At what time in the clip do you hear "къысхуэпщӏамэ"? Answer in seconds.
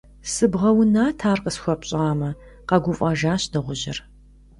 1.43-2.29